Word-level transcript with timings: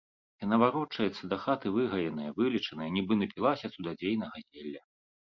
Яна 0.43 0.57
варочаецца 0.61 1.23
да 1.33 1.37
хаты 1.43 1.67
выгаеная, 1.75 2.29
вылечаная, 2.39 2.87
нібы 2.95 3.13
напілася 3.19 3.71
цудадзейнага 3.75 4.37
зелля. 4.55 4.83